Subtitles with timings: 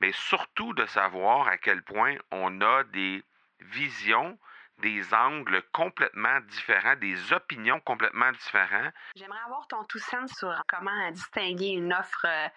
[0.00, 3.22] mais surtout de savoir à quel point on a des
[3.60, 4.38] visions,
[4.78, 8.92] des angles complètement différents, des opinions complètement différentes.
[9.16, 12.48] J'aimerais avoir ton tout sens sur comment distinguer une offre euh,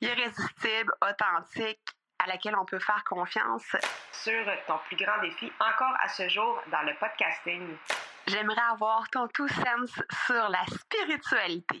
[0.00, 1.80] irrésistible, authentique,
[2.18, 3.76] à laquelle on peut faire confiance.
[4.12, 7.76] Sur ton plus grand défi encore à ce jour dans le podcasting.
[8.26, 11.80] J'aimerais avoir ton tout sens sur la spiritualité.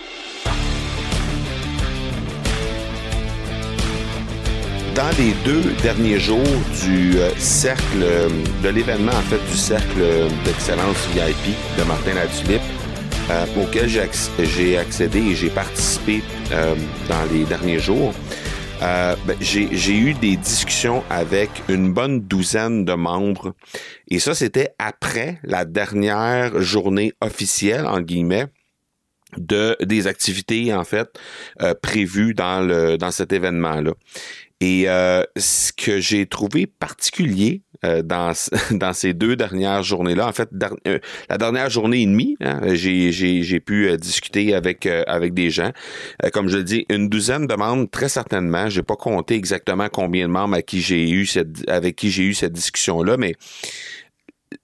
[5.01, 6.45] Dans les deux derniers jours
[6.83, 8.05] du euh, cercle,
[8.63, 9.99] de l'événement, en fait, du cercle
[10.45, 12.61] d'excellence VIP de Martin Latulippe,
[13.31, 16.75] euh, auquel j'ai accédé et j'ai participé euh,
[17.09, 18.13] dans les derniers jours,
[18.79, 23.55] ben, j'ai eu des discussions avec une bonne douzaine de membres.
[24.07, 28.45] Et ça, c'était après la dernière journée officielle, en guillemets,
[29.37, 31.07] de des activités en fait
[31.81, 33.93] prévues dans le dans cet événement là.
[34.61, 38.31] Et euh, ce que j'ai trouvé particulier euh, dans,
[38.71, 40.49] dans ces deux dernières journées-là, en fait,
[40.87, 45.71] euh, la dernière journée et demie, hein, j'ai pu discuter avec avec des gens.
[46.31, 48.69] comme je le dis, une douzaine de membres, très certainement.
[48.69, 52.23] J'ai pas compté exactement combien de membres à qui j'ai eu cette, avec qui j'ai
[52.23, 53.33] eu cette discussion-là, mais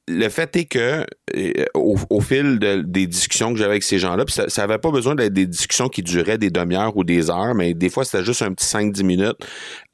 [0.08, 1.06] le fait est que
[1.36, 5.16] euh, au, fil des discussions que j'avais avec ces gens-là, ça, ça avait pas besoin
[5.16, 8.42] d'être des discussions qui duraient des demi-heures ou des heures, mais des fois c'était juste
[8.42, 9.46] un petit 5-10 minutes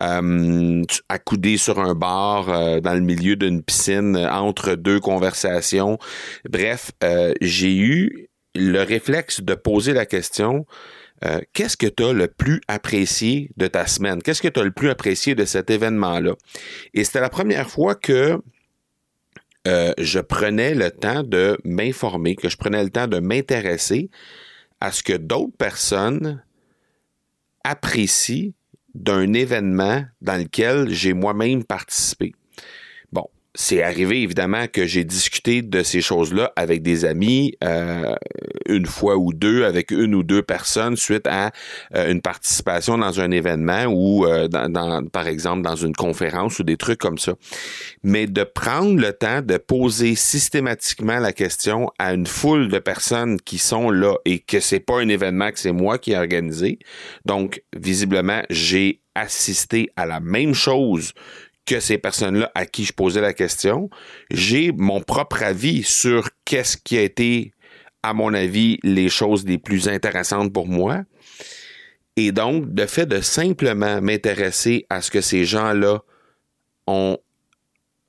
[0.03, 5.97] euh, accoudé sur un bar euh, dans le milieu d'une piscine entre deux conversations.
[6.47, 10.65] Bref, euh, j'ai eu le réflexe de poser la question
[11.53, 14.21] qu'est-ce que tu as le plus apprécié de ta semaine?
[14.21, 16.33] Qu'est-ce que tu as le plus apprécié de cet événement-là?
[16.93, 18.37] Et c'était la première fois que
[19.67, 24.09] euh, je prenais le temps de m'informer, que je prenais le temps de m'intéresser
[24.79, 26.43] à ce que d'autres personnes
[27.63, 28.51] apprécient
[28.93, 32.33] d'un événement dans lequel j'ai moi-même participé
[33.55, 38.15] c'est arrivé évidemment que j'ai discuté de ces choses-là avec des amis euh,
[38.67, 41.51] une fois ou deux, avec une ou deux personnes suite à
[41.95, 46.63] euh, une participation dans un événement ou euh, dans, par exemple dans une conférence ou
[46.63, 47.33] des trucs comme ça.
[48.01, 53.39] Mais de prendre le temps de poser systématiquement la question à une foule de personnes
[53.39, 56.79] qui sont là et que c'est pas un événement que c'est moi qui ai organisé.
[57.25, 61.13] Donc visiblement j'ai assisté à la même chose
[61.65, 63.89] que ces personnes-là à qui je posais la question.
[64.31, 67.53] J'ai mon propre avis sur qu'est-ce qui a été,
[68.01, 71.03] à mon avis, les choses les plus intéressantes pour moi.
[72.15, 76.01] Et donc, le fait de simplement m'intéresser à ce que ces gens-là
[76.85, 77.17] ont,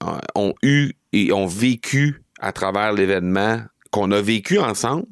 [0.03, 5.07] euh, ont eu et ont vécu à travers l'événement qu'on a vécu ensemble,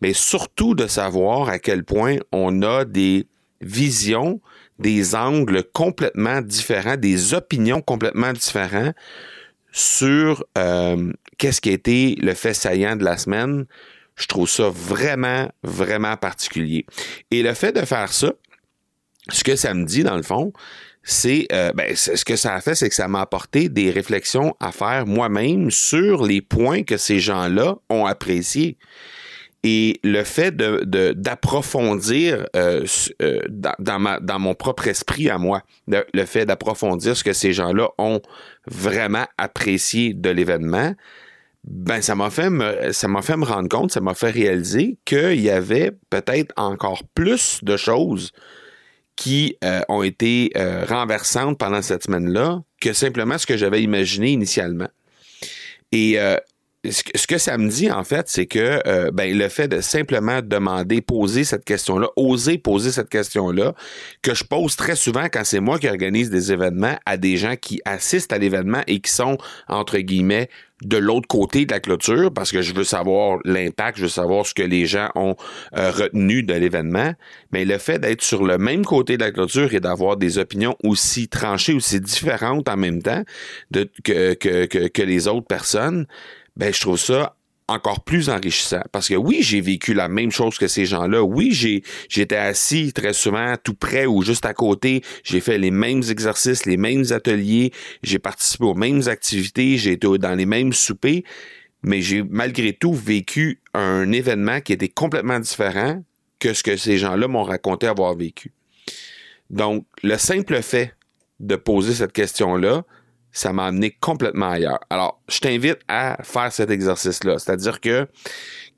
[0.00, 3.26] mais surtout de savoir à quel point on a des
[3.60, 4.40] visions
[4.80, 8.94] des angles complètement différents, des opinions complètement différentes
[9.72, 13.66] sur euh, qu'est-ce qui a été le fait saillant de la semaine.
[14.16, 16.84] Je trouve ça vraiment, vraiment particulier.
[17.30, 18.32] Et le fait de faire ça,
[19.28, 20.52] ce que ça me dit dans le fond,
[21.02, 24.54] c'est euh, ben, ce que ça a fait, c'est que ça m'a apporté des réflexions
[24.60, 28.76] à faire moi-même sur les points que ces gens-là ont appréciés.
[29.62, 32.86] Et le fait d'approfondir euh,
[33.20, 38.22] euh, dans, mon propre esprit à moi, le fait d'approfondir ce que ces gens-là ont
[38.66, 40.94] vraiment apprécié de l'événement,
[41.64, 44.96] ben ça m'a fait me, ça m'a fait me rendre compte, ça m'a fait réaliser
[45.04, 48.32] qu'il y avait peut-être encore plus de choses
[49.14, 50.52] qui euh, ont été
[50.88, 54.88] renversantes pendant cette semaine-là que simplement ce que j'avais imaginé initialement.
[55.92, 56.18] Et
[56.88, 60.40] ce que ça me dit, en fait, c'est que euh, ben, le fait de simplement
[60.42, 63.74] demander, poser cette question-là, oser poser cette question-là,
[64.22, 67.56] que je pose très souvent quand c'est moi qui organise des événements à des gens
[67.56, 69.36] qui assistent à l'événement et qui sont,
[69.68, 70.48] entre guillemets,
[70.82, 74.46] de l'autre côté de la clôture, parce que je veux savoir l'impact, je veux savoir
[74.46, 75.36] ce que les gens ont
[75.76, 77.12] euh, retenu de l'événement.
[77.52, 80.76] Mais le fait d'être sur le même côté de la clôture et d'avoir des opinions
[80.82, 83.24] aussi tranchées, aussi différentes en même temps
[84.02, 86.06] que, que, que les autres personnes,
[86.56, 87.36] ben je trouve ça
[87.70, 88.82] encore plus enrichissant.
[88.92, 91.22] Parce que oui, j'ai vécu la même chose que ces gens-là.
[91.22, 95.02] Oui, j'ai, j'étais assis très souvent tout près ou juste à côté.
[95.22, 97.72] J'ai fait les mêmes exercices, les mêmes ateliers.
[98.02, 99.78] J'ai participé aux mêmes activités.
[99.78, 101.22] J'ai été dans les mêmes soupers.
[101.82, 106.02] Mais j'ai malgré tout vécu un événement qui était complètement différent
[106.38, 108.52] que ce que ces gens-là m'ont raconté avoir vécu.
[109.48, 110.94] Donc, le simple fait
[111.38, 112.84] de poser cette question-là,
[113.32, 114.80] ça m'a amené complètement ailleurs.
[114.90, 117.38] Alors, je t'invite à faire cet exercice-là.
[117.38, 118.08] C'est-à-dire que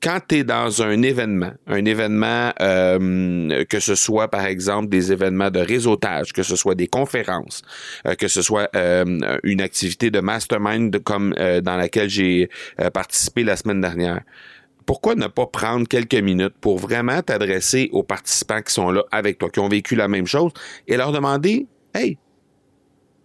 [0.01, 5.13] quand tu es dans un événement, un événement, euh, que ce soit par exemple des
[5.13, 7.61] événements de réseautage, que ce soit des conférences,
[8.05, 12.49] euh, que ce soit euh, une activité de mastermind comme dans laquelle j'ai
[12.93, 14.21] participé la semaine dernière,
[14.85, 19.37] pourquoi ne pas prendre quelques minutes pour vraiment t'adresser aux participants qui sont là avec
[19.37, 20.51] toi, qui ont vécu la même chose,
[20.87, 22.17] et leur demander, hey,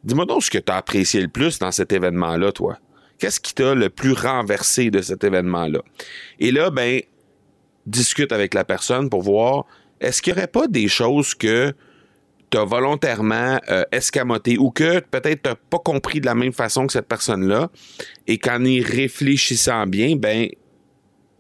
[0.05, 2.79] Dis-moi donc ce que tu as apprécié le plus dans cet événement-là, toi.
[3.19, 5.81] Qu'est-ce qui t'a le plus renversé de cet événement-là?
[6.39, 7.01] Et là, ben,
[7.87, 9.67] discute avec la personne pour voir
[10.01, 11.75] est-ce qu'il n'y aurait pas des choses que
[12.51, 16.53] tu as volontairement euh, escamoté ou que peut-être tu n'as pas compris de la même
[16.53, 17.71] façon que cette personne-là
[18.27, 20.49] et qu'en y réfléchissant bien, ben,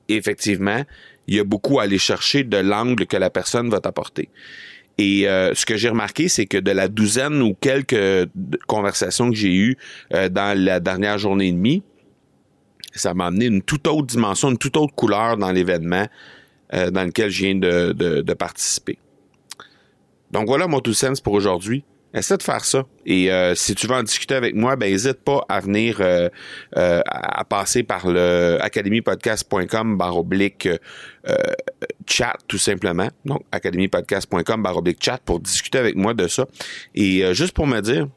[0.08, 0.82] effectivement,
[1.26, 4.28] il y a beaucoup à aller chercher de l'angle que la personne va t'apporter.
[4.98, 8.28] Et euh, ce que j'ai remarqué, c'est que de la douzaine ou quelques
[8.66, 9.76] conversations que j'ai eues
[10.12, 11.84] euh, dans la dernière journée et demie,
[12.94, 16.08] ça m'a amené une toute autre dimension, une toute autre couleur dans l'événement
[16.74, 18.98] euh, dans lequel je viens de, de participer.
[20.32, 21.84] Donc voilà mon tout sens pour aujourd'hui.
[22.14, 22.84] Essaie de faire ça.
[23.04, 26.28] Et euh, si tu veux en discuter avec moi, ben n'hésite pas à venir euh,
[26.76, 30.68] euh, à passer par le academypodcast.com barre oblique
[32.06, 33.08] chat tout simplement.
[33.26, 36.46] Donc academypodcast.com barre oblique chat pour discuter avec moi de ça.
[36.94, 38.08] Et juste pour me dire,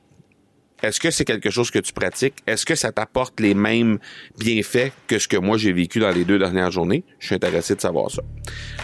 [0.81, 2.35] est-ce que c'est quelque chose que tu pratiques?
[2.47, 3.99] Est-ce que ça t'apporte les mêmes
[4.39, 7.03] bienfaits que ce que moi j'ai vécu dans les deux dernières journées?
[7.19, 8.21] Je suis intéressé de savoir ça.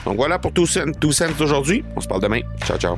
[0.03, 0.67] Donc voilà pour tout,
[0.99, 1.85] tout sens d'aujourd'hui.
[1.95, 2.41] On se parle demain.
[2.65, 2.97] Ciao, ciao.